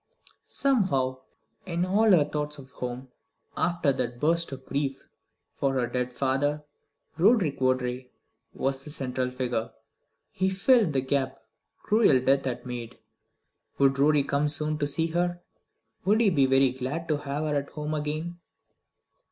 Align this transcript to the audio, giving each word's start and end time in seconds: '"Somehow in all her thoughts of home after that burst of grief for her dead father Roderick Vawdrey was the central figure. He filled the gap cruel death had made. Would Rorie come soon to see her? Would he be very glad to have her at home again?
'"Somehow 0.63 1.19
in 1.63 1.85
all 1.85 2.09
her 2.09 2.25
thoughts 2.25 2.57
of 2.57 2.71
home 2.71 3.09
after 3.55 3.93
that 3.93 4.19
burst 4.19 4.51
of 4.51 4.65
grief 4.65 5.07
for 5.53 5.73
her 5.75 5.85
dead 5.85 6.11
father 6.11 6.63
Roderick 7.19 7.59
Vawdrey 7.59 8.09
was 8.51 8.83
the 8.83 8.89
central 8.89 9.29
figure. 9.29 9.69
He 10.31 10.49
filled 10.49 10.93
the 10.93 11.01
gap 11.01 11.37
cruel 11.83 12.19
death 12.19 12.45
had 12.45 12.65
made. 12.65 12.97
Would 13.77 13.99
Rorie 13.99 14.23
come 14.23 14.49
soon 14.49 14.79
to 14.79 14.87
see 14.87 15.05
her? 15.11 15.39
Would 16.03 16.19
he 16.19 16.31
be 16.31 16.47
very 16.47 16.71
glad 16.71 17.07
to 17.09 17.17
have 17.19 17.43
her 17.43 17.55
at 17.55 17.69
home 17.69 17.93
again? 17.93 18.39